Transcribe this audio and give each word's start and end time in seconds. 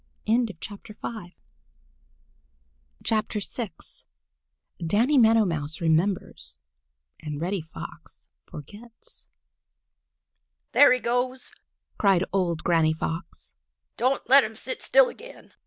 VI 0.25 0.39
DANNY 4.83 5.17
MEADOW 5.19 5.45
MOUSE 5.45 5.79
REMEMBERS 5.79 6.57
AND 7.19 7.39
REDDY 7.39 7.61
FOX 7.71 8.27
FORGETS 8.47 9.27
"THERE 10.71 10.93
he 10.93 10.99
goes!" 10.99 11.51
cried 11.99 12.23
old 12.33 12.63
Granny 12.63 12.93
Fox. 12.93 13.53
"Don't 13.95 14.27
let 14.27 14.43
him 14.43 14.55
sit 14.55 14.81
still 14.81 15.07
again!" 15.07 15.53